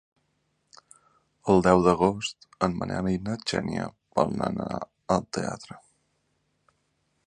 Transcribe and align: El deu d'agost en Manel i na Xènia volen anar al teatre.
El 1.53 1.61
deu 1.67 1.83
d'agost 1.89 2.49
en 2.69 2.75
Manel 2.79 3.11
i 3.13 3.21
na 3.29 3.37
Xènia 3.53 3.87
volen 4.21 4.45
anar 4.51 4.69
al 5.17 5.27
teatre. 5.39 5.83